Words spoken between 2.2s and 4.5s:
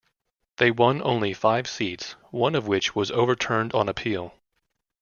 one of which was overturned on appeal.